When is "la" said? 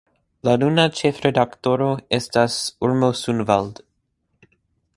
0.47-0.53